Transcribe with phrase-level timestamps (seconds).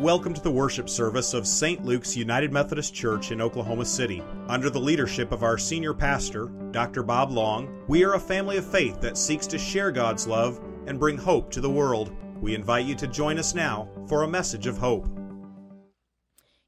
[0.00, 1.84] Welcome to the worship service of St.
[1.84, 4.22] Luke's United Methodist Church in Oklahoma City.
[4.48, 7.02] Under the leadership of our senior pastor, Dr.
[7.02, 10.98] Bob Long, we are a family of faith that seeks to share God's love and
[10.98, 12.16] bring hope to the world.
[12.40, 15.06] We invite you to join us now for a message of hope.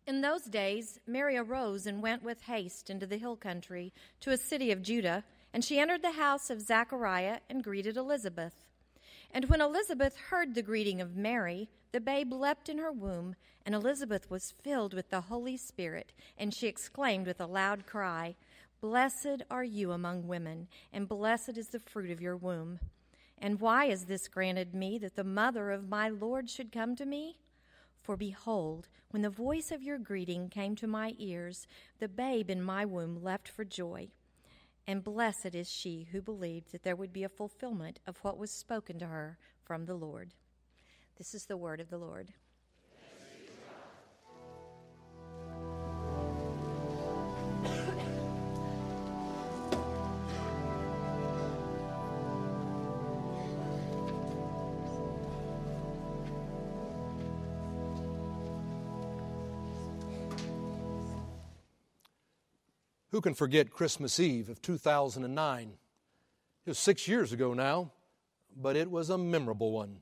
[0.07, 4.37] In those days, Mary arose and went with haste into the hill country to a
[4.37, 5.25] city of Judah,
[5.55, 8.67] and she entered the house of Zachariah and greeted Elizabeth.
[9.31, 13.75] And when Elizabeth heard the greeting of Mary, the babe leapt in her womb, and
[13.75, 18.35] Elizabeth was filled with the Holy Spirit, and she exclaimed with a loud cry,
[18.81, 22.81] Blessed are you among women, and blessed is the fruit of your womb.
[23.39, 27.07] And why is this granted me that the mother of my Lord should come to
[27.07, 27.39] me?
[28.01, 31.67] For behold, when the voice of your greeting came to my ears,
[32.01, 34.09] the babe in my womb leapt for joy.
[34.87, 38.51] And blessed is she who believed that there would be a fulfillment of what was
[38.51, 40.35] spoken to her from the Lord.
[41.19, 42.29] This is the word of the Lord.
[63.13, 65.73] Who can forget Christmas Eve of 2009?
[66.65, 67.93] It was six years ago now,
[68.57, 69.99] but it was a memorable one.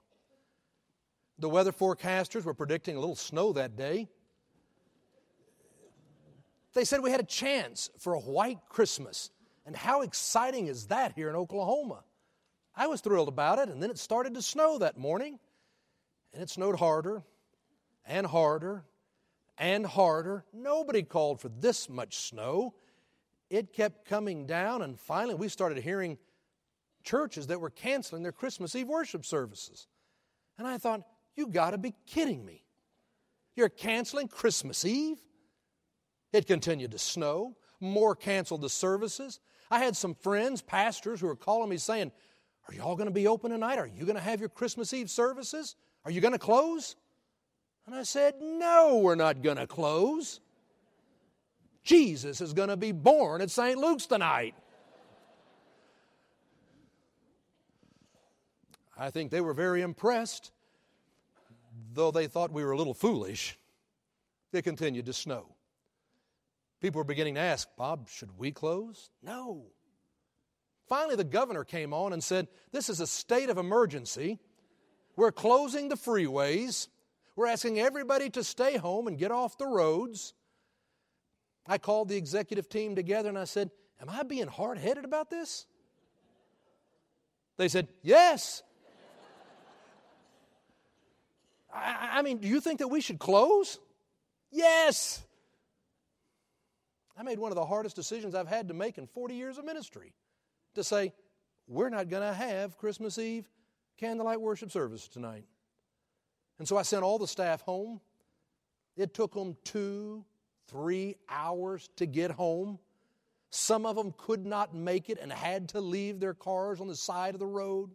[1.40, 4.08] The weather forecasters were predicting a little snow that day.
[6.74, 9.30] They said we had a chance for a white Christmas.
[9.64, 12.04] And how exciting is that here in Oklahoma?
[12.76, 15.38] I was thrilled about it, and then it started to snow that morning.
[16.32, 17.22] And it snowed harder
[18.04, 18.84] and harder
[19.58, 20.44] and harder.
[20.52, 22.74] Nobody called for this much snow.
[23.48, 26.18] It kept coming down, and finally we started hearing
[27.02, 29.88] churches that were canceling their Christmas Eve worship services.
[30.58, 31.02] And I thought,
[31.36, 32.64] you got to be kidding me.
[33.56, 35.18] You're canceling Christmas Eve?
[36.32, 37.56] It continued to snow.
[37.80, 39.40] More canceled the services.
[39.70, 42.12] I had some friends, pastors, who were calling me saying,
[42.68, 43.78] Are y'all going to be open tonight?
[43.78, 45.76] Are you going to have your Christmas Eve services?
[46.04, 46.96] Are you going to close?
[47.86, 50.40] And I said, No, we're not going to close.
[51.82, 53.78] Jesus is going to be born at St.
[53.78, 54.54] Luke's tonight.
[58.96, 60.52] I think they were very impressed
[61.92, 63.58] though they thought we were a little foolish,
[64.52, 65.54] it continued to snow.
[66.80, 69.10] People were beginning to ask, Bob, should we close?
[69.22, 69.66] No.
[70.88, 74.38] Finally, the governor came on and said, This is a state of emergency.
[75.16, 76.88] We're closing the freeways.
[77.36, 80.34] We're asking everybody to stay home and get off the roads.
[81.66, 83.70] I called the executive team together and I said,
[84.00, 85.66] Am I being hard headed about this?
[87.56, 88.62] They said, Yes.
[91.74, 93.78] I, I mean, do you think that we should close?
[94.50, 95.22] Yes.
[97.16, 99.64] I made one of the hardest decisions I've had to make in 40 years of
[99.64, 100.14] ministry
[100.74, 101.12] to say,
[101.68, 103.48] we're not going to have Christmas Eve
[103.98, 105.44] candlelight worship service tonight.
[106.58, 108.00] And so I sent all the staff home.
[108.96, 110.24] It took them two,
[110.68, 112.78] three hours to get home.
[113.50, 116.96] Some of them could not make it and had to leave their cars on the
[116.96, 117.90] side of the road.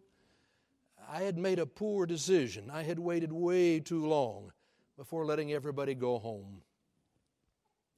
[1.08, 2.70] I had made a poor decision.
[2.70, 4.52] I had waited way too long
[4.96, 6.62] before letting everybody go home.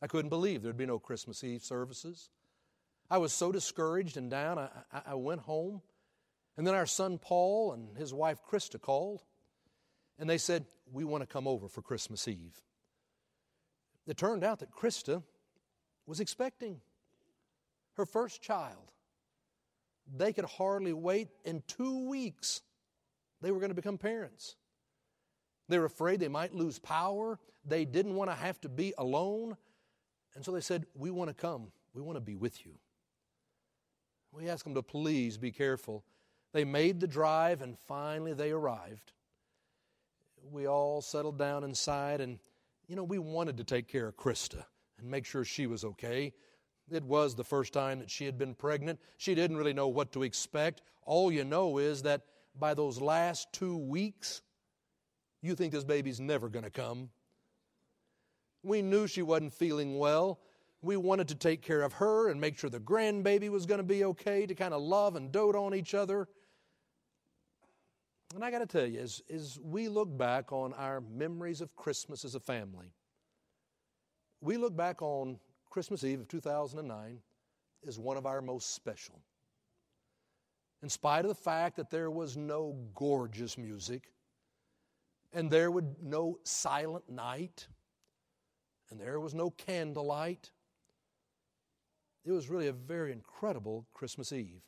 [0.02, 2.30] I couldn't believe there'd be no Christmas Eve services.
[3.10, 4.68] I was so discouraged and down, I,
[5.06, 5.80] I, went home.
[6.56, 9.22] And then our son Paul and his wife Krista called,
[10.18, 12.60] and they said, We want to come over for Christmas Eve.
[14.06, 15.22] It turned out that Krista
[16.06, 16.80] was expecting
[17.94, 18.92] her first child.
[20.16, 22.62] They could hardly wait in two weeks
[23.40, 24.56] they were going to become parents.
[25.68, 27.38] They were afraid they might lose power.
[27.64, 29.56] They didn't want to have to be alone.
[30.34, 31.72] And so they said, We want to come.
[31.94, 32.72] We want to be with you.
[34.32, 36.04] We asked them to please be careful.
[36.52, 39.12] They made the drive and finally they arrived.
[40.50, 42.38] We all settled down inside and,
[42.86, 44.64] you know, we wanted to take care of Krista
[44.98, 46.32] and make sure she was okay.
[46.90, 48.98] It was the first time that she had been pregnant.
[49.18, 50.82] She didn't really know what to expect.
[51.04, 52.22] All you know is that
[52.58, 54.42] by those last two weeks,
[55.42, 57.10] you think this baby's never going to come.
[58.62, 60.40] We knew she wasn't feeling well.
[60.82, 63.84] We wanted to take care of her and make sure the grandbaby was going to
[63.84, 66.28] be okay, to kind of love and dote on each other.
[68.34, 71.74] And I got to tell you, as, as we look back on our memories of
[71.76, 72.92] Christmas as a family,
[74.40, 75.38] we look back on
[75.70, 77.20] Christmas Eve of 2009
[77.86, 79.20] as one of our most special
[80.82, 84.12] in spite of the fact that there was no gorgeous music,
[85.32, 87.66] and there would no silent night,
[88.90, 90.50] and there was no candlelight.
[92.24, 94.62] It was really a very incredible Christmas Eve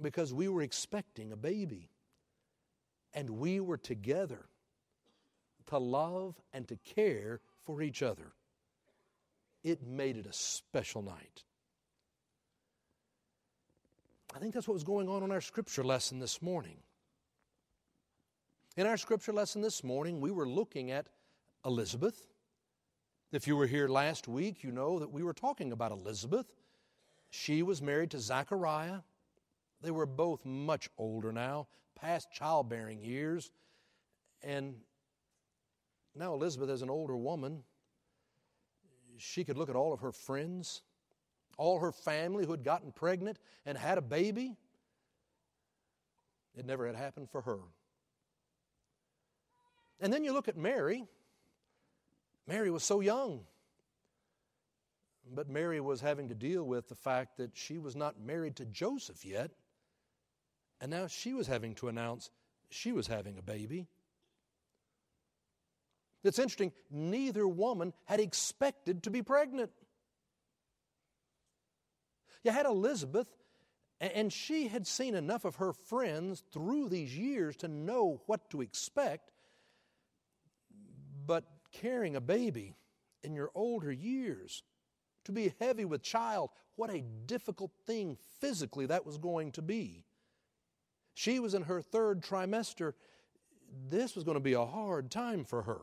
[0.00, 1.90] because we were expecting a baby,
[3.12, 4.46] and we were together
[5.66, 8.32] to love and to care for each other.
[9.62, 11.44] It made it a special night.
[14.34, 16.76] I think that's what was going on in our scripture lesson this morning.
[18.76, 21.08] In our scripture lesson this morning, we were looking at
[21.66, 22.28] Elizabeth.
[23.32, 26.46] If you were here last week, you know that we were talking about Elizabeth.
[27.30, 29.00] She was married to Zachariah.
[29.82, 31.66] They were both much older now,
[31.96, 33.50] past childbearing years.
[34.42, 34.76] And
[36.14, 37.64] now Elizabeth, as an older woman,
[39.18, 40.82] she could look at all of her friends,
[41.60, 44.56] all her family who had gotten pregnant and had a baby.
[46.56, 47.58] It never had happened for her.
[50.00, 51.04] And then you look at Mary.
[52.48, 53.42] Mary was so young.
[55.34, 58.64] But Mary was having to deal with the fact that she was not married to
[58.64, 59.50] Joseph yet.
[60.80, 62.30] And now she was having to announce
[62.70, 63.86] she was having a baby.
[66.24, 69.70] It's interesting, neither woman had expected to be pregnant.
[72.42, 73.28] You had Elizabeth,
[74.00, 78.62] and she had seen enough of her friends through these years to know what to
[78.62, 79.30] expect.
[81.26, 82.76] But carrying a baby
[83.22, 84.62] in your older years,
[85.24, 90.06] to be heavy with child, what a difficult thing physically that was going to be.
[91.14, 92.94] She was in her third trimester.
[93.88, 95.82] This was going to be a hard time for her.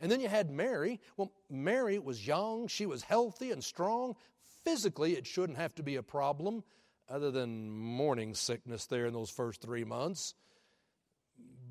[0.00, 1.00] And then you had Mary.
[1.18, 4.16] Well, Mary was young, she was healthy and strong.
[4.64, 6.64] Physically, it shouldn't have to be a problem,
[7.08, 10.34] other than morning sickness there in those first three months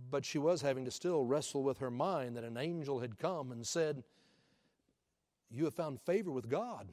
[0.09, 3.51] but she was having to still wrestle with her mind that an angel had come
[3.51, 4.03] and said,
[5.50, 6.89] You have found favor with God,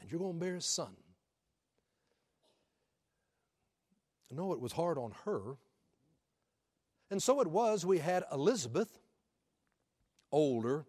[0.00, 0.96] and you're going to bear a son.
[4.32, 5.56] No, it was hard on her.
[7.10, 9.00] And so it was, we had Elizabeth,
[10.30, 10.86] older,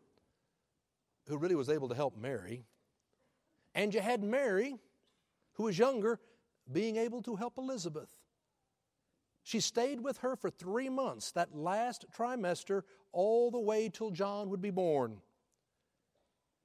[1.27, 2.65] who really was able to help Mary.
[3.73, 4.75] And you had Mary,
[5.53, 6.19] who was younger,
[6.71, 8.09] being able to help Elizabeth.
[9.44, 14.50] She stayed with her for three months, that last trimester, all the way till John
[14.50, 15.18] would be born.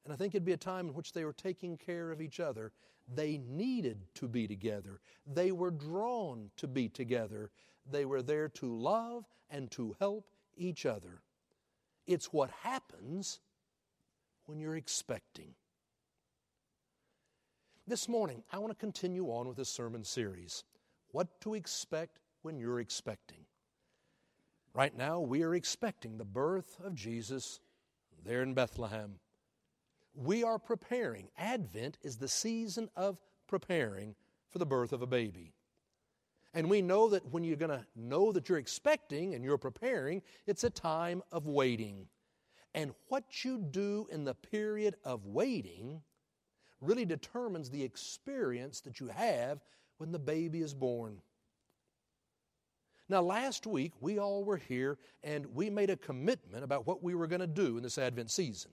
[0.05, 2.39] And I think it'd be a time in which they were taking care of each
[2.39, 2.73] other.
[3.13, 5.01] They needed to be together.
[5.27, 7.51] They were drawn to be together.
[7.91, 11.23] They were there to love and to help each other.
[12.07, 13.41] It's what happens
[14.45, 15.55] when you're expecting.
[17.89, 20.65] This morning, I want to continue on with this sermon series
[21.13, 23.45] What to Expect when you're expecting.
[24.75, 27.61] Right now, we are expecting the birth of Jesus
[28.25, 29.21] there in Bethlehem.
[30.17, 31.29] We are preparing.
[31.39, 34.17] Advent is the season of preparing
[34.51, 35.53] for the birth of a baby.
[36.55, 40.23] And we know that when you're going to know that you're expecting and you're preparing,
[40.49, 42.09] it's a time of waiting.
[42.75, 46.03] And what you do in the period of waiting
[46.81, 49.61] really determines the experience that you have
[49.99, 51.19] when the baby is born.
[53.09, 57.15] Now, last week, we all were here and we made a commitment about what we
[57.15, 58.73] were going to do in this Advent season.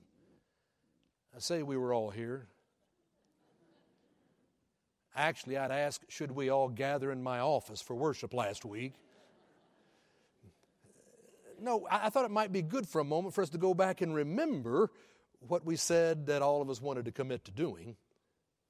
[1.35, 2.47] I say we were all here.
[5.15, 8.93] Actually, I'd ask, should we all gather in my office for worship last week?
[11.61, 14.01] No, I thought it might be good for a moment for us to go back
[14.01, 14.89] and remember
[15.47, 17.95] what we said that all of us wanted to commit to doing.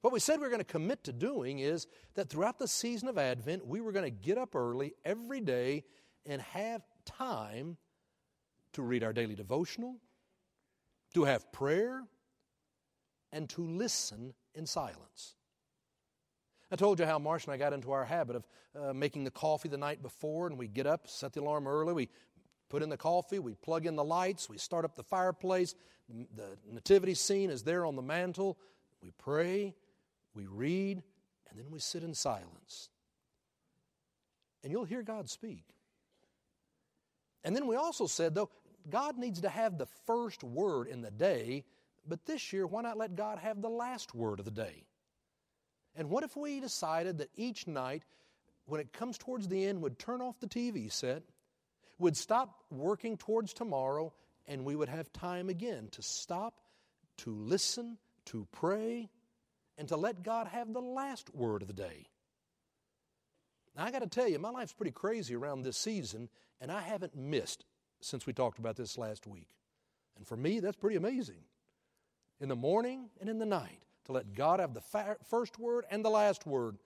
[0.00, 3.08] What we said we are going to commit to doing is that throughout the season
[3.08, 5.84] of Advent, we were going to get up early every day
[6.26, 7.76] and have time
[8.74, 9.96] to read our daily devotional,
[11.14, 12.02] to have prayer,
[13.32, 15.36] and to listen in silence.
[16.70, 18.46] I told you how Marsh and I got into our habit of
[18.78, 21.92] uh, making the coffee the night before, and we get up, set the alarm early,
[21.92, 22.08] we
[22.74, 25.76] put in the coffee, we plug in the lights, we start up the fireplace,
[26.08, 28.58] the nativity scene is there on the mantle,
[29.00, 29.72] we pray,
[30.34, 31.00] we read,
[31.48, 32.88] and then we sit in silence.
[34.64, 35.62] And you'll hear God speak.
[37.44, 38.50] And then we also said, though,
[38.90, 41.62] God needs to have the first word in the day,
[42.08, 44.82] but this year, why not let God have the last word of the day?
[45.94, 48.02] And what if we decided that each night,
[48.66, 51.22] when it comes towards the end, would turn off the TV set,
[51.98, 54.12] would stop working towards tomorrow,
[54.46, 56.60] and we would have time again to stop,
[57.18, 59.08] to listen, to pray,
[59.78, 62.06] and to let God have the last word of the day.
[63.76, 66.28] Now, I got to tell you, my life's pretty crazy around this season,
[66.60, 67.64] and I haven't missed
[68.00, 69.48] since we talked about this last week.
[70.16, 71.42] And for me, that's pretty amazing.
[72.40, 76.04] In the morning and in the night, to let God have the first word and
[76.04, 76.76] the last word.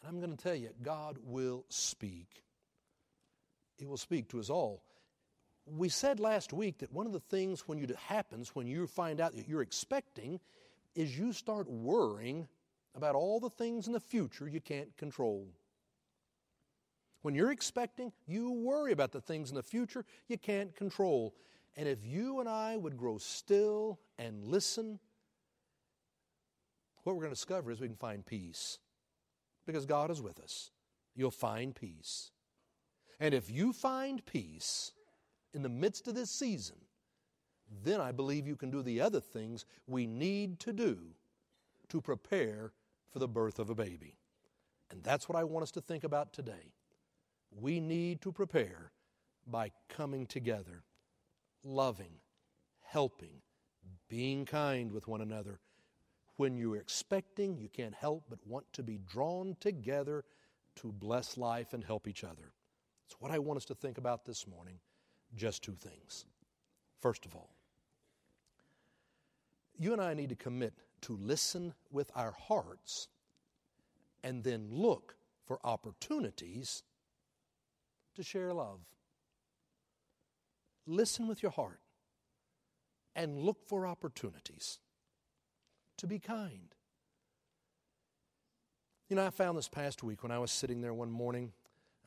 [0.00, 2.44] And I'm going to tell you, God will speak.
[3.80, 4.84] He will speak to us all.
[5.66, 9.20] We said last week that one of the things when you happens when you find
[9.20, 10.38] out that you're expecting
[10.94, 12.46] is you start worrying
[12.94, 15.46] about all the things in the future you can't control.
[17.22, 21.34] When you're expecting, you worry about the things in the future you can't control.
[21.76, 24.98] And if you and I would grow still and listen,
[27.04, 28.78] what we're going to discover is we can find peace.
[29.66, 30.70] Because God is with us.
[31.14, 32.32] You'll find peace.
[33.20, 34.92] And if you find peace
[35.52, 36.76] in the midst of this season,
[37.84, 40.98] then I believe you can do the other things we need to do
[41.90, 42.72] to prepare
[43.10, 44.16] for the birth of a baby.
[44.90, 46.72] And that's what I want us to think about today.
[47.52, 48.90] We need to prepare
[49.46, 50.82] by coming together,
[51.62, 52.14] loving,
[52.80, 53.42] helping,
[54.08, 55.60] being kind with one another.
[56.36, 60.24] When you're expecting, you can't help but want to be drawn together
[60.76, 62.52] to bless life and help each other.
[63.18, 64.78] What I want us to think about this morning.
[65.36, 66.24] Just two things.
[67.00, 67.50] First of all,
[69.78, 73.08] you and I need to commit to listen with our hearts
[74.22, 76.82] and then look for opportunities
[78.14, 78.80] to share love.
[80.86, 81.80] Listen with your heart
[83.16, 84.78] and look for opportunities
[85.96, 86.74] to be kind.
[89.08, 91.52] You know, I found this past week when I was sitting there one morning,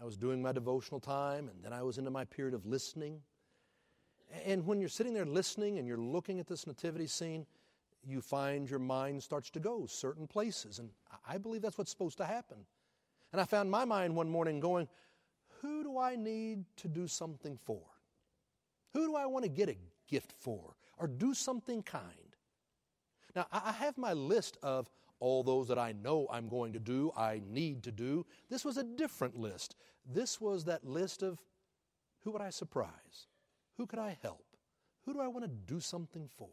[0.01, 3.21] I was doing my devotional time, and then I was into my period of listening.
[4.45, 7.45] And when you're sitting there listening and you're looking at this nativity scene,
[8.05, 10.79] you find your mind starts to go certain places.
[10.79, 10.89] And
[11.27, 12.57] I believe that's what's supposed to happen.
[13.31, 14.87] And I found my mind one morning going,
[15.61, 17.81] Who do I need to do something for?
[18.93, 22.35] Who do I want to get a gift for or do something kind?
[23.35, 24.89] Now, I have my list of
[25.23, 28.25] all those that I know I'm going to do, I need to do.
[28.49, 29.77] This was a different list.
[30.05, 31.39] This was that list of
[32.23, 33.27] who would I surprise?
[33.77, 34.43] Who could I help?
[35.05, 36.49] Who do I want to do something for?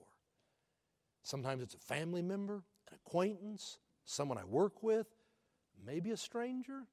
[1.24, 5.08] Sometimes it's a family member, an acquaintance, someone I work with,
[5.84, 6.84] maybe a stranger.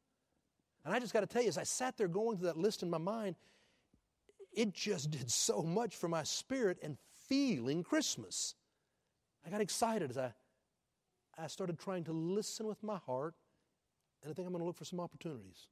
[0.83, 2.81] And I just got to tell you, as I sat there going through that list
[2.81, 3.35] in my mind,
[4.51, 6.97] it just did so much for my spirit and
[7.29, 8.55] feeling Christmas.
[9.45, 10.33] I got excited as I,
[11.37, 13.35] I started trying to listen with my heart,
[14.23, 15.67] and I think I'm going to look for some opportunities.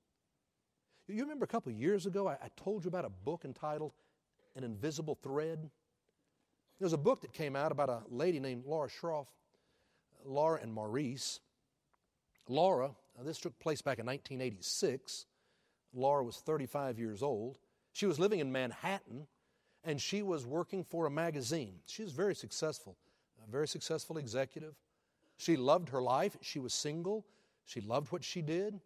[1.07, 3.93] You remember a couple years ago, I, I told you about a book entitled
[4.55, 5.69] An Invisible Thread?
[6.79, 9.27] There's a book that came out about a lady named Laura Schroff,
[10.25, 11.39] Laura and Maurice.
[12.48, 12.91] Laura,
[13.24, 15.25] this took place back in 1986.
[15.93, 17.57] Laura was 35 years old.
[17.93, 19.27] She was living in Manhattan
[19.84, 21.75] and she was working for a magazine.
[21.86, 22.98] She was very successful,
[23.48, 24.75] a very successful executive.
[25.38, 26.38] She loved her life.
[26.42, 27.25] She was single.
[27.65, 28.80] She loved what she did.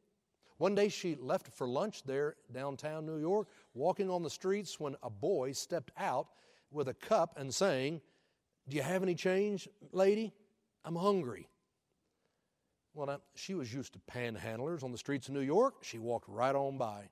[0.58, 4.96] One day she left for lunch there downtown New York, walking on the streets when
[5.04, 6.28] a boy stepped out
[6.72, 8.02] with a cup and saying,
[8.68, 10.34] Do you have any change, lady?
[10.84, 11.48] I'm hungry.
[12.94, 15.84] Well, now, she was used to panhandlers on the streets of New York.
[15.84, 17.10] She walked right on by.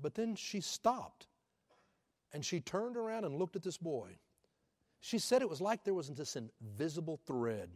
[0.00, 1.26] But then she stopped
[2.32, 4.18] and she turned around and looked at this boy.
[5.00, 7.70] She said it was like there was this invisible thread,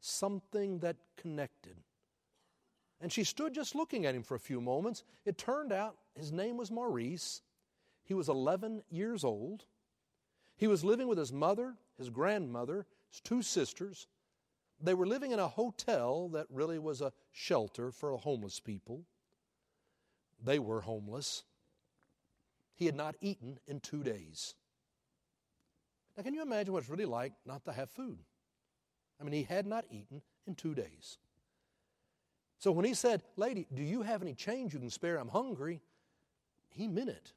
[0.00, 1.76] something that connected.
[3.00, 5.04] And she stood just looking at him for a few moments.
[5.24, 7.42] It turned out his name was Maurice,
[8.06, 9.64] he was 11 years old.
[10.56, 14.06] He was living with his mother, his grandmother, his two sisters.
[14.80, 19.02] They were living in a hotel that really was a shelter for homeless people.
[20.42, 21.42] They were homeless.
[22.74, 24.54] He had not eaten in two days.
[26.16, 28.18] Now, can you imagine what it's really like not to have food?
[29.20, 31.18] I mean, he had not eaten in two days.
[32.58, 35.18] So when he said, Lady, do you have any change you can spare?
[35.18, 35.82] I'm hungry,
[36.70, 37.32] he meant it.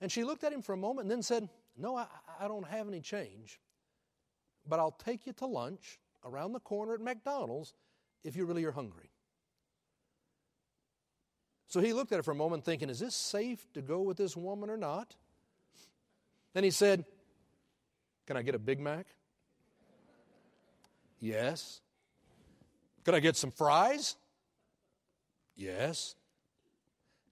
[0.00, 2.06] And she looked at him for a moment and then said, No, I,
[2.38, 3.58] I don't have any change,
[4.66, 7.74] but I'll take you to lunch around the corner at McDonald's
[8.22, 9.10] if you really are hungry.
[11.68, 14.16] So he looked at her for a moment, thinking, Is this safe to go with
[14.18, 15.16] this woman or not?
[16.58, 17.04] Then he said,
[18.26, 19.06] Can I get a Big Mac?
[21.20, 21.80] Yes.
[23.04, 24.16] Could I get some fries?
[25.54, 26.16] Yes.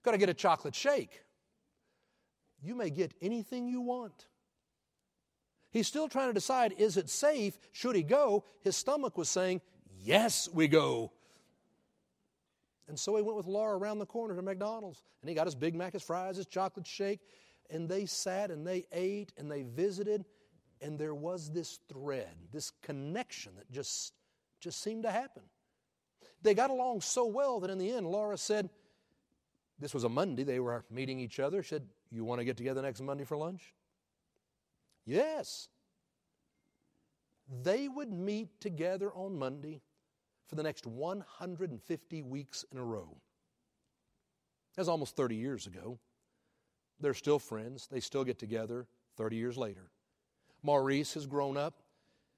[0.01, 1.23] Could I get a chocolate shake?
[2.63, 4.27] you may get anything you want.
[5.71, 7.57] He's still trying to decide is it safe?
[7.73, 8.45] Should he go?
[8.61, 9.59] His stomach was saying,
[9.99, 11.11] Yes, we go.
[12.87, 15.55] And so he went with Laura around the corner to McDonald's, and he got his
[15.55, 17.19] Big Mac, his fries, his chocolate shake,
[17.69, 20.25] and they sat and they ate and they visited,
[20.81, 24.13] and there was this thread, this connection that just,
[24.59, 25.43] just seemed to happen.
[26.41, 28.69] They got along so well that in the end, Laura said,
[29.79, 31.63] This was a Monday, they were meeting each other.
[31.63, 33.73] She said, You want to get together next Monday for lunch?
[35.05, 35.69] Yes.
[37.63, 39.81] They would meet together on Monday
[40.47, 43.17] for the next 150 weeks in a row.
[44.75, 45.97] That's almost 30 years ago.
[46.99, 47.87] They're still friends.
[47.91, 48.87] They still get together
[49.17, 49.91] 30 years later.
[50.63, 51.81] Maurice has grown up.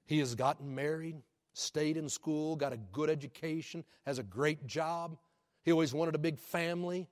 [0.06, 1.16] He has gotten married,
[1.52, 5.16] stayed in school, got a good education, has a great job.
[5.62, 7.08] He always wanted a big family.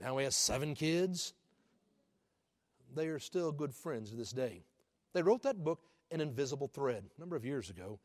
[0.00, 1.34] Now he has seven kids.
[2.94, 4.62] They are still good friends to this day.
[5.12, 5.80] They wrote that book,
[6.10, 7.98] An Invisible Thread, a number of years ago.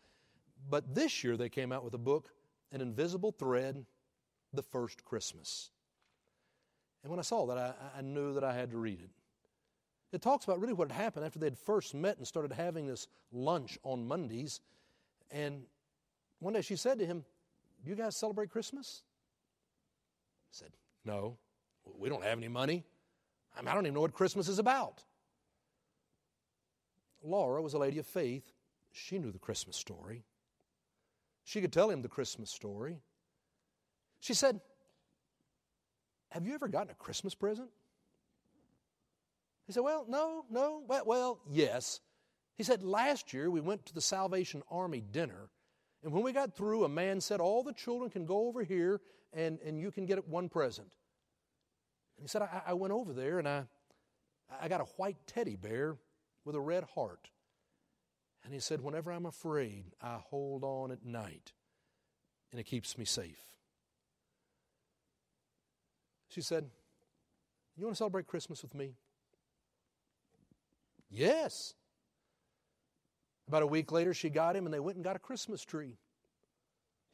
[0.70, 2.30] But this year they came out with a book,
[2.72, 3.86] An Invisible Thread,
[4.54, 5.72] The First Christmas.
[7.04, 9.10] And when I saw that, I, I knew that I had to read it.
[10.14, 13.08] It talks about really what had happened after they'd first met and started having this
[13.32, 14.62] lunch on Mondays.
[15.32, 15.64] And
[16.40, 17.26] one day she said to him,
[17.84, 19.02] You guys celebrate Christmas?
[20.52, 20.72] He said,
[21.04, 21.38] No,
[21.98, 22.84] we don't have any money.
[23.58, 25.04] I, mean, I don't even know what Christmas is about.
[27.24, 28.52] Laura was a lady of faith.
[28.92, 30.24] She knew the Christmas story.
[31.44, 33.00] She could tell him the Christmas story.
[34.20, 34.62] She said,
[36.34, 37.70] Have you ever gotten a Christmas present?
[39.68, 40.82] He said, Well, no, no.
[40.88, 42.00] Well, well, yes.
[42.56, 45.50] He said, Last year we went to the Salvation Army dinner,
[46.04, 49.00] and when we got through, a man said, All the children can go over here
[49.32, 50.92] and, and you can get one present.
[52.18, 53.66] And he said, I, I went over there and I,
[54.60, 55.98] I got a white teddy bear
[56.46, 57.30] with a red heart.
[58.44, 61.54] And he said, Whenever I'm afraid, I hold on at night,
[62.52, 63.53] and it keeps me safe.
[66.34, 66.66] She said,
[67.78, 68.96] You want to celebrate Christmas with me?
[71.12, 71.76] Yes.
[73.48, 75.96] About a week later, she got him, and they went and got a Christmas tree.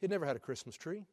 [0.00, 1.04] He'd never had a Christmas tree.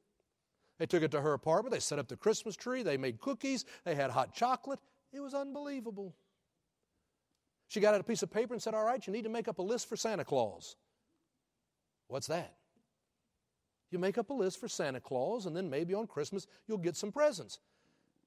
[0.80, 1.74] They took it to her apartment.
[1.74, 2.82] They set up the Christmas tree.
[2.82, 3.66] They made cookies.
[3.84, 4.80] They had hot chocolate.
[5.12, 6.16] It was unbelievable.
[7.68, 9.50] She got out a piece of paper and said, All right, you need to make
[9.50, 10.78] up a list for Santa Claus.
[12.08, 12.54] What's that?
[13.92, 16.96] You make up a list for Santa Claus, and then maybe on Christmas you'll get
[16.96, 17.60] some presents.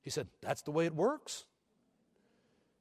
[0.02, 1.44] He said, That's the way it works.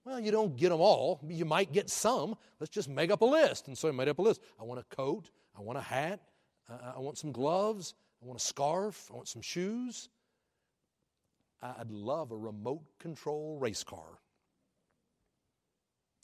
[0.06, 1.20] Well, you don't get them all.
[1.28, 2.36] You might get some.
[2.60, 3.68] Let's just make up a list.
[3.68, 4.42] And so he made up a list.
[4.60, 5.30] I want a coat.
[5.58, 6.22] I want a hat.
[6.96, 7.94] I want some gloves.
[8.22, 9.10] I want a scarf.
[9.12, 10.10] I want some shoes.
[11.62, 14.20] I'd love a remote control race car.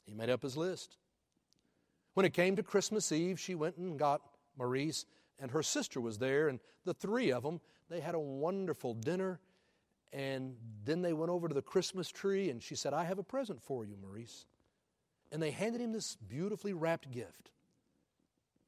[0.06, 0.96] He made up his list.
[2.14, 4.22] When it came to Christmas Eve, she went and got
[4.56, 5.04] Maurice,
[5.38, 9.38] and her sister was there, and the three of them, they had a wonderful dinner.
[10.12, 13.22] And then they went over to the Christmas tree, and she said, I have a
[13.22, 14.46] present for you, Maurice.
[15.32, 17.50] And they handed him this beautifully wrapped gift.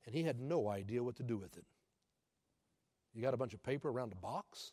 [0.05, 1.64] And he had no idea what to do with it.
[3.14, 4.72] You got a bunch of paper around a box?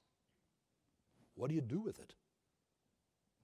[1.36, 2.16] What do you do with it?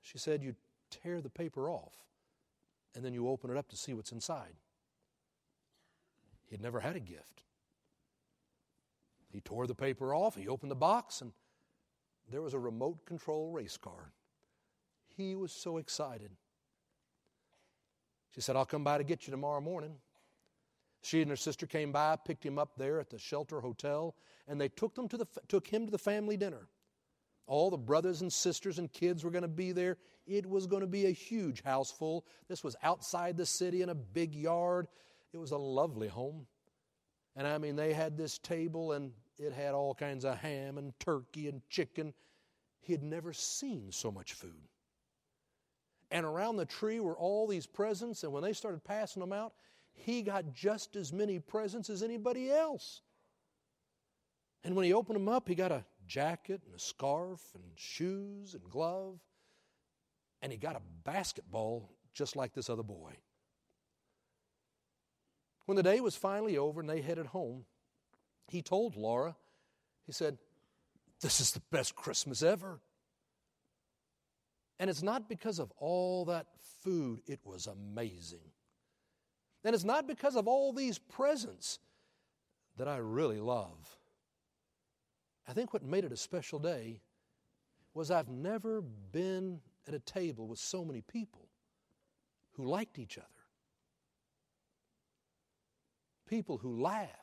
[0.01, 0.55] She said, You
[0.89, 1.93] tear the paper off
[2.95, 4.55] and then you open it up to see what's inside.
[6.49, 7.43] He'd never had a gift.
[9.31, 11.31] He tore the paper off, he opened the box, and
[12.31, 14.11] there was a remote control race car.
[15.15, 16.31] He was so excited.
[18.33, 19.95] She said, I'll come by to get you tomorrow morning.
[21.03, 24.15] She and her sister came by, picked him up there at the shelter hotel,
[24.47, 26.67] and they took, them to the, took him to the family dinner.
[27.47, 29.97] All the brothers and sisters and kids were going to be there.
[30.25, 32.25] It was going to be a huge house full.
[32.47, 34.87] This was outside the city in a big yard.
[35.33, 36.45] It was a lovely home.
[37.35, 39.11] And I mean, they had this table and
[39.43, 42.13] it had all kinds of ham and turkey and chicken.
[42.79, 44.67] He had never seen so much food.
[46.09, 49.53] And around the tree were all these presents, and when they started passing them out,
[49.93, 53.01] he got just as many presents as anybody else.
[54.63, 58.53] And when he opened them up, he got a jacket and a scarf and shoes
[58.53, 59.19] and glove.
[60.41, 63.13] And he got a basketball just like this other boy.
[65.65, 67.65] When the day was finally over and they headed home,
[68.47, 69.35] he told Laura,
[70.05, 70.37] he said,
[71.21, 72.79] This is the best Christmas ever.
[74.79, 76.47] And it's not because of all that
[76.83, 78.39] food, it was amazing.
[79.63, 81.79] And it's not because of all these presents
[82.77, 83.97] that I really love.
[85.47, 87.01] I think what made it a special day
[87.93, 91.47] was I've never been at a table with so many people
[92.53, 93.27] who liked each other.
[96.27, 97.20] People who laughed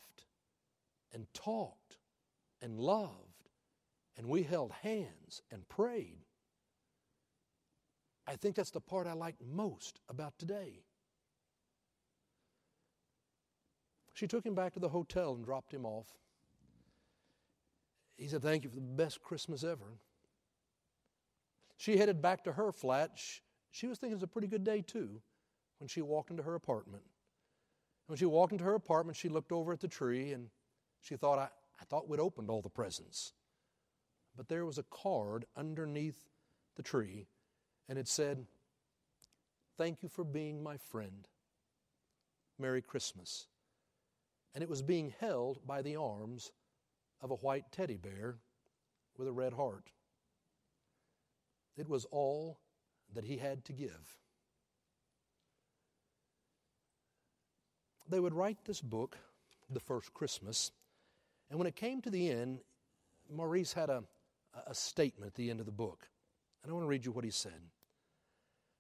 [1.13, 1.99] and talked
[2.61, 3.39] and loved
[4.19, 6.25] and we held hands and prayed.
[8.27, 10.81] I think that's the part I like most about today.
[14.13, 16.09] She took him back to the hotel and dropped him off.
[18.17, 19.99] He said, Thank you for the best Christmas ever.
[21.77, 23.13] She headed back to her flat.
[23.71, 25.23] She was thinking it was a pretty good day, too,
[25.79, 27.05] when she walked into her apartment.
[28.09, 30.49] When she walked into her apartment, she looked over at the tree and
[31.01, 31.49] she thought, I,
[31.81, 33.33] I thought we'd opened all the presents.
[34.37, 36.29] But there was a card underneath
[36.77, 37.27] the tree,
[37.89, 38.47] and it said,
[39.77, 41.27] Thank you for being my friend.
[42.59, 43.47] Merry Christmas
[44.59, 46.51] and it was being held by the arms
[47.21, 48.37] of a white teddy bear
[49.17, 49.91] with a red heart.
[51.77, 52.59] It was all
[53.15, 54.17] that he had to give.
[58.09, 59.19] They would write this book,
[59.71, 60.73] The First Christmas,
[61.51, 62.61] and when it came to the end,
[63.31, 64.03] Maurice had a,
[64.67, 66.09] a statement at the end of the book.
[66.63, 67.61] And I want to read you what he said.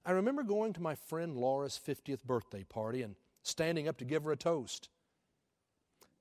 [0.04, 4.24] I remember going to my friend Laura's 50th birthday party and standing up to give
[4.24, 4.88] her a toast.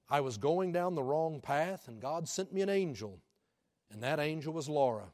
[0.09, 3.19] I was going down the wrong path, and God sent me an angel,
[3.91, 5.11] and that angel was Laura.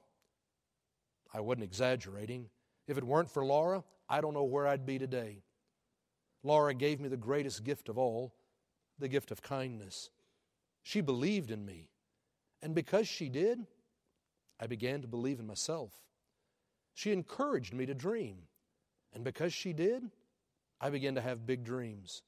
[1.33, 2.49] I wasn't exaggerating.
[2.87, 5.41] If it weren't for Laura, I don't know where I'd be today.
[6.43, 8.35] Laura gave me the greatest gift of all
[8.99, 10.09] the gift of kindness.
[10.83, 11.89] She believed in me,
[12.61, 13.65] and because she did,
[14.59, 15.91] I began to believe in myself.
[16.93, 18.37] She encouraged me to dream,
[19.13, 20.11] and because she did,
[20.79, 22.21] I began to have big dreams.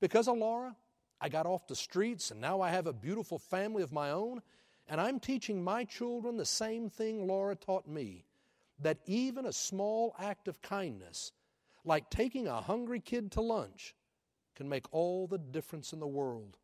[0.00, 0.76] Because of Laura,
[1.20, 4.42] I got off the streets and now I have a beautiful family of my own.
[4.88, 8.24] And I'm teaching my children the same thing Laura taught me
[8.80, 11.32] that even a small act of kindness,
[11.84, 13.94] like taking a hungry kid to lunch,
[14.54, 16.56] can make all the difference in the world.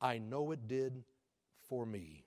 [0.00, 1.04] I know it did
[1.68, 2.24] for me.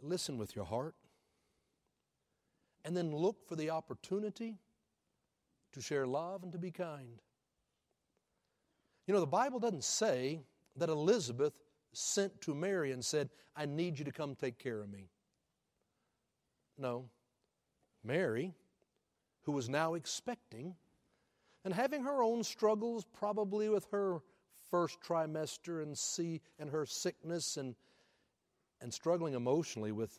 [0.00, 0.94] Listen with your heart,
[2.84, 4.58] and then look for the opportunity
[5.72, 7.20] to share love and to be kind.
[9.06, 10.40] You know, the Bible doesn't say
[10.76, 11.54] that Elizabeth
[11.92, 15.08] sent to Mary and said, I need you to come take care of me.
[16.76, 17.08] No.
[18.02, 18.52] Mary,
[19.42, 20.74] who was now expecting
[21.64, 24.20] and having her own struggles, probably with her
[24.70, 27.74] first trimester and see and her sickness and
[28.80, 30.18] and struggling emotionally with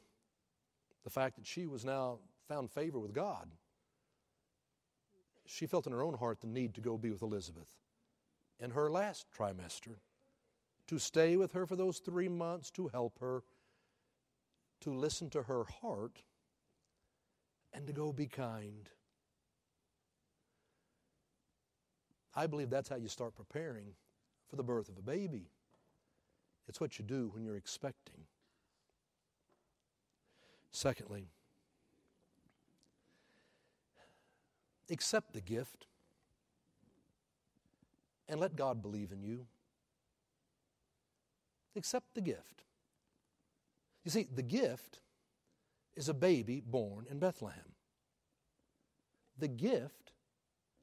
[1.04, 3.52] the fact that she was now found favor with God
[5.46, 7.76] she felt in her own heart the need to go be with Elizabeth
[8.60, 9.98] in her last trimester,
[10.88, 13.44] to stay with her for those three months, to help her,
[14.82, 16.24] to listen to her heart,
[17.74, 18.90] and to go be kind.
[22.36, 23.88] I believe that's how you start preparing
[24.50, 25.50] for the birth of a baby.
[26.68, 28.26] It's what you do when you're expecting.
[30.72, 31.28] Secondly,
[34.90, 35.88] accept the gift
[38.28, 39.46] and let God believe in you.
[41.78, 42.64] Accept the gift.
[44.04, 45.00] You see, the gift
[45.96, 47.74] is a baby born in Bethlehem.
[49.38, 50.12] The gift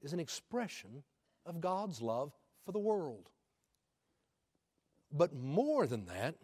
[0.03, 1.03] is an expression
[1.47, 2.33] of God's love
[2.65, 3.29] for the world.
[5.13, 6.37] But more than that,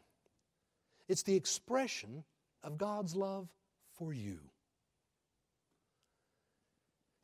[1.09, 2.25] it's the expression
[2.63, 3.49] of God's love
[3.97, 4.41] for you.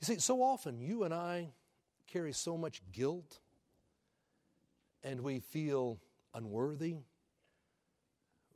[0.00, 1.48] You see, so often you and I
[2.06, 3.40] carry so much guilt
[5.02, 5.98] and we feel
[6.34, 6.96] unworthy.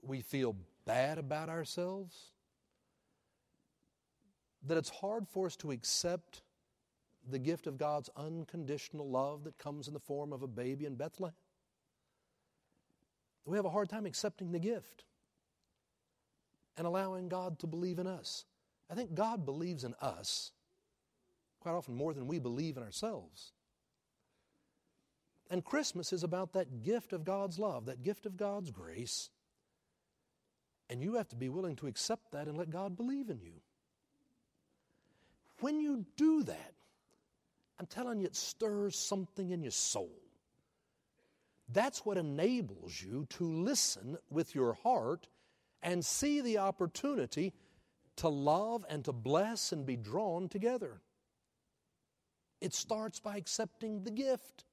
[0.03, 2.33] We feel bad about ourselves.
[4.67, 6.43] That it's hard for us to accept
[7.31, 10.95] the gift of God's unconditional love that comes in the form of a baby in
[10.95, 11.35] Bethlehem.
[13.45, 15.05] We have a hard time accepting the gift
[16.77, 18.45] and allowing God to believe in us.
[18.91, 20.53] I think God believes in us
[21.61, 23.53] quite often more than we believe in ourselves.
[25.51, 29.31] And Christmas is about that gift of God's love, that gift of God's grace.
[30.91, 33.61] And you have to be willing to accept that and let God believe in you.
[35.61, 36.75] When you do that,
[37.79, 40.11] I'm telling you, it stirs something in your soul.
[41.71, 45.29] That's what enables you to listen with your heart
[45.83, 47.53] and see the opportunity
[48.17, 51.01] to love and to bless and be drawn together.
[52.61, 54.65] It starts by accepting the gift,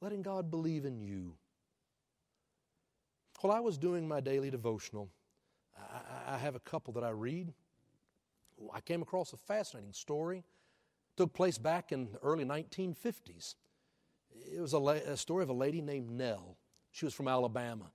[0.00, 1.34] letting God believe in you.
[3.40, 5.08] While I was doing my daily devotional,
[5.78, 7.52] I, I have a couple that I read.
[8.74, 10.42] I came across a fascinating story.
[11.20, 13.56] Took place back in the early 1950s.
[14.56, 16.56] It was a, la- a story of a lady named Nell.
[16.92, 17.90] She was from Alabama.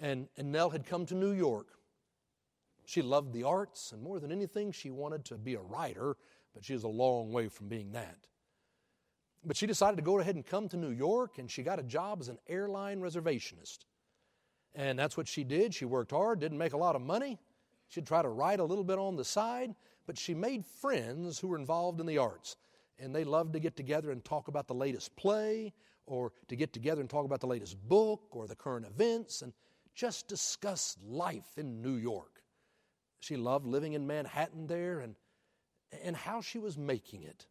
[0.00, 1.66] And, and Nell had come to New York.
[2.86, 6.16] She loved the arts, and more than anything, she wanted to be a writer,
[6.54, 8.16] but she was a long way from being that.
[9.44, 11.82] But she decided to go ahead and come to New York, and she got a
[11.82, 13.80] job as an airline reservationist.
[14.74, 15.74] And that's what she did.
[15.74, 17.38] She worked hard, didn't make a lot of money.
[17.88, 19.74] She'd try to write a little bit on the side,
[20.08, 22.56] but she made friends who were involved in the arts.
[22.98, 25.74] And they loved to get together and talk about the latest play,
[26.06, 29.52] or to get together and talk about the latest book, or the current events, and
[29.94, 32.42] just discuss life in New York.
[33.20, 35.14] She loved living in Manhattan there and,
[36.02, 37.46] and how she was making it.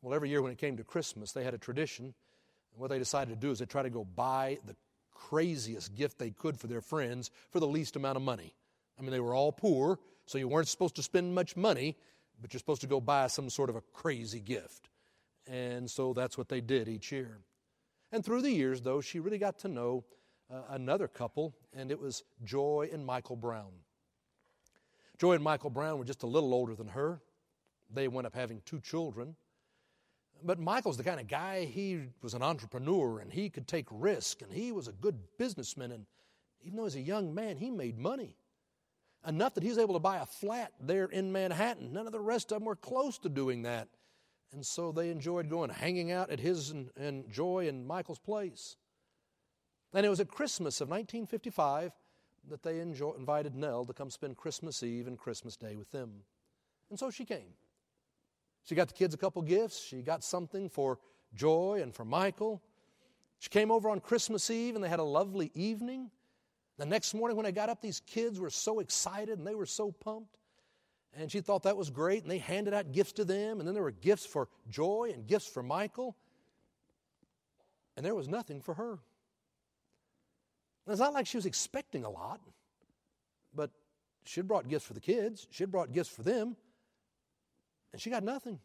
[0.00, 2.06] Well, every year when it came to Christmas, they had a tradition.
[2.06, 4.76] And what they decided to do is they try to go buy the
[5.10, 8.54] craziest gift they could for their friends for the least amount of money.
[8.98, 11.96] I mean, they were all poor, so you weren't supposed to spend much money,
[12.40, 14.88] but you're supposed to go buy some sort of a crazy gift.
[15.46, 17.38] And so that's what they did each year.
[18.12, 20.04] And through the years, though, she really got to know
[20.52, 23.72] uh, another couple, and it was Joy and Michael Brown.
[25.18, 27.20] Joy and Michael Brown were just a little older than her.
[27.92, 29.36] They went up having two children.
[30.44, 34.42] But Michael's the kind of guy, he was an entrepreneur and he could take risk
[34.42, 35.92] and he was a good businessman.
[35.92, 36.06] And
[36.64, 38.36] even though as a young man, he made money.
[39.26, 41.92] Enough that he was able to buy a flat there in Manhattan.
[41.92, 43.88] None of the rest of them were close to doing that.
[44.52, 48.76] And so they enjoyed going, hanging out at his and, and Joy and Michael's place.
[49.94, 51.92] And it was at Christmas of 1955
[52.48, 56.10] that they enjoy, invited Nell to come spend Christmas Eve and Christmas Day with them.
[56.90, 57.54] And so she came.
[58.64, 59.82] She got the kids a couple gifts.
[59.82, 60.98] She got something for
[61.34, 62.62] Joy and for Michael.
[63.38, 66.10] She came over on Christmas Eve and they had a lovely evening.
[66.82, 69.66] The next morning, when I got up, these kids were so excited and they were
[69.66, 70.36] so pumped.
[71.14, 72.22] And she thought that was great.
[72.22, 73.60] And they handed out gifts to them.
[73.60, 76.16] And then there were gifts for Joy and gifts for Michael.
[77.96, 78.98] And there was nothing for her.
[80.88, 82.40] It's not like she was expecting a lot,
[83.54, 83.70] but
[84.24, 86.56] she had brought gifts for the kids, she had brought gifts for them,
[87.92, 88.58] and she got nothing.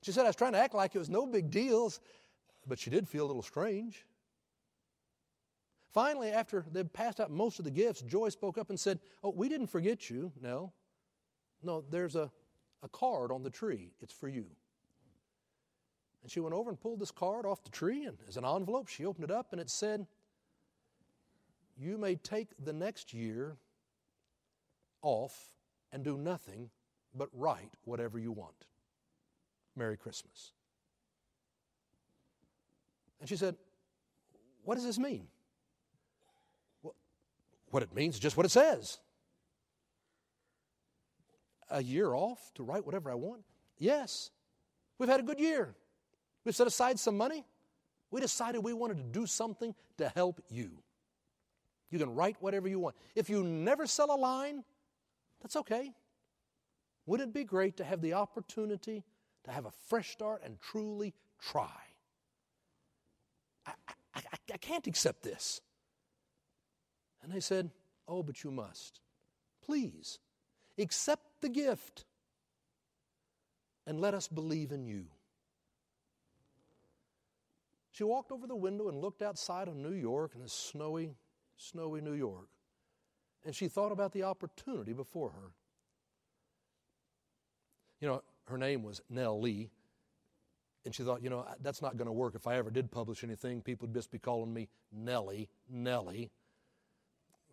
[0.00, 2.00] She said, I was trying to act like it was no big deals,
[2.66, 4.05] but she did feel a little strange.
[5.92, 9.30] Finally, after they'd passed out most of the gifts, Joy spoke up and said, Oh,
[9.30, 10.32] we didn't forget you.
[10.42, 10.72] No.
[11.62, 12.30] No, there's a,
[12.82, 13.92] a card on the tree.
[14.00, 14.46] It's for you.
[16.22, 18.88] And she went over and pulled this card off the tree, and as an envelope,
[18.88, 20.06] she opened it up, and it said,
[21.78, 23.56] You may take the next year
[25.02, 25.52] off
[25.92, 26.70] and do nothing
[27.14, 28.66] but write whatever you want.
[29.76, 30.52] Merry Christmas.
[33.20, 33.56] And she said,
[34.64, 35.28] What does this mean?
[37.76, 38.96] What it means just what it says.
[41.68, 43.42] A year off to write whatever I want?
[43.76, 44.30] Yes.
[44.98, 45.74] We've had a good year.
[46.42, 47.44] We've set aside some money.
[48.10, 50.70] We decided we wanted to do something to help you.
[51.90, 52.96] You can write whatever you want.
[53.14, 54.64] If you never sell a line,
[55.42, 55.92] that's okay.
[57.04, 59.04] Wouldn't it be great to have the opportunity
[59.44, 61.12] to have a fresh start and truly
[61.42, 61.76] try?
[63.66, 64.20] I, I, I,
[64.54, 65.60] I can't accept this.
[67.26, 67.70] And they said,
[68.06, 69.00] Oh, but you must.
[69.64, 70.20] Please,
[70.78, 72.04] accept the gift
[73.84, 75.06] and let us believe in you.
[77.90, 81.16] She walked over the window and looked outside of New York in this snowy,
[81.56, 82.46] snowy New York.
[83.44, 85.50] And she thought about the opportunity before her.
[88.00, 89.70] You know, her name was Nell Lee.
[90.84, 92.36] And she thought, you know, that's not going to work.
[92.36, 96.30] If I ever did publish anything, people would just be calling me Nellie, Nellie.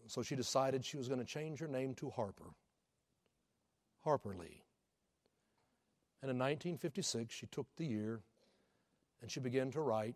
[0.07, 2.51] So she decided she was going to change her name to Harper.
[4.03, 4.63] Harper Lee.
[6.21, 8.21] And in 1956, she took the year
[9.21, 10.15] and she began to write,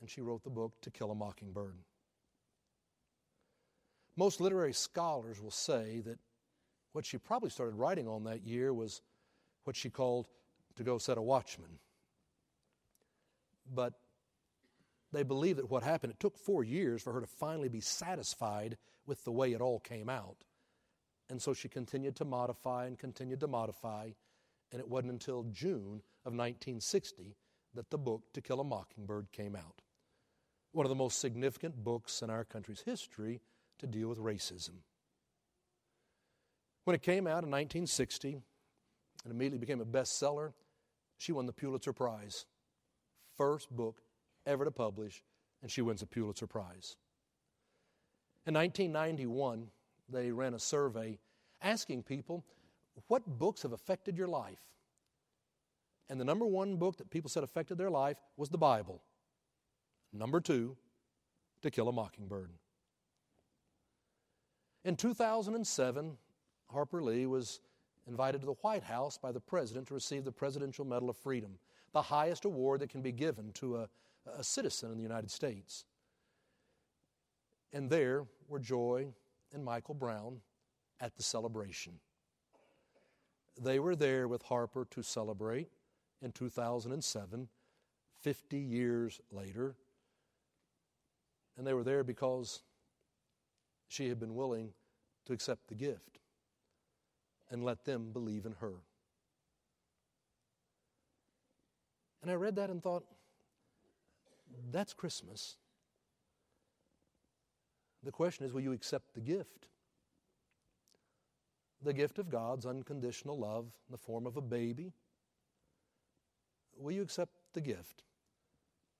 [0.00, 1.76] and she wrote the book To Kill a Mockingbird.
[4.16, 6.18] Most literary scholars will say that
[6.92, 9.02] what she probably started writing on that year was
[9.64, 10.28] what she called
[10.76, 11.78] to go set a watchman.
[13.74, 13.94] But
[15.16, 18.76] they believe that what happened, it took four years for her to finally be satisfied
[19.06, 20.44] with the way it all came out.
[21.30, 24.10] And so she continued to modify and continued to modify.
[24.72, 27.36] And it wasn't until June of 1960
[27.74, 29.82] that the book To Kill a Mockingbird came out.
[30.72, 33.40] One of the most significant books in our country's history
[33.78, 34.82] to deal with racism.
[36.84, 38.40] When it came out in 1960,
[39.26, 40.52] and immediately became a bestseller.
[41.18, 42.46] She won the Pulitzer Prize.
[43.36, 44.00] First book
[44.46, 45.22] ever to publish,
[45.62, 46.96] and she wins a Pulitzer Prize.
[48.46, 49.68] In 1991,
[50.08, 51.18] they ran a survey
[51.62, 52.44] asking people,
[53.08, 54.60] What books have affected your life?
[56.08, 59.02] And the number one book that people said affected their life was the Bible.
[60.12, 60.76] Number two,
[61.62, 62.50] To Kill a Mockingbird.
[64.84, 66.16] In 2007,
[66.70, 67.60] Harper Lee was
[68.06, 71.58] invited to the White House by the President to receive the Presidential Medal of Freedom,
[71.92, 73.88] the highest award that can be given to a,
[74.36, 75.84] a citizen in the United States.
[77.72, 79.08] And there were Joy
[79.52, 80.40] and Michael Brown
[81.00, 81.94] at the celebration.
[83.60, 85.68] They were there with Harper to celebrate
[86.22, 87.48] in 2007,
[88.20, 89.76] 50 years later.
[91.56, 92.62] And they were there because
[93.88, 94.72] she had been willing
[95.26, 96.18] to accept the gift
[97.50, 98.74] and let them believe in her.
[102.22, 103.04] And I read that and thought,
[104.72, 105.56] that's Christmas.
[108.02, 109.68] The question is, will you accept the gift?
[111.82, 114.92] The gift of God's unconditional love in the form of a baby.
[116.78, 118.04] Will you accept the gift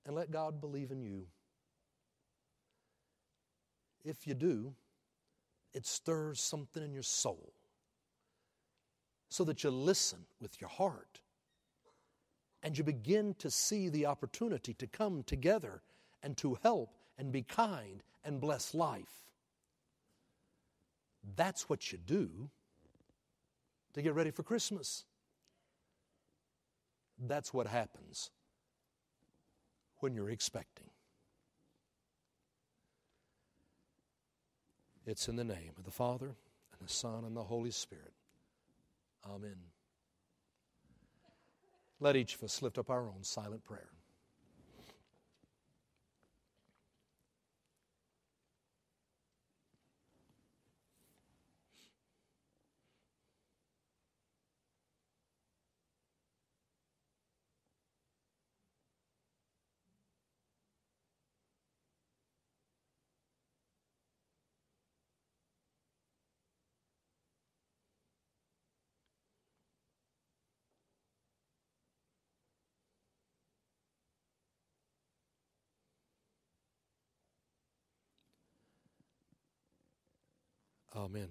[0.05, 1.27] and let God believe in you?
[4.05, 4.75] If you do,
[5.75, 7.53] it stirs something in your soul
[9.29, 11.21] so that you listen with your heart
[12.63, 15.83] and you begin to see the opportunity to come together
[16.23, 19.25] and to help and be kind and bless life.
[21.37, 22.29] That's what you do
[23.95, 25.05] to get ready for Christmas.
[27.19, 28.31] That's what happens
[29.99, 30.87] when you're expecting.
[35.07, 38.13] It's in the name of the Father, and the Son, and the Holy Spirit.
[39.25, 39.57] Amen.
[42.01, 43.96] Let each of us lift up our own silent prayer.
[80.97, 81.29] Amen.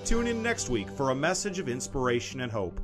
[0.04, 2.80] Tune in next week for a message of inspiration and hope.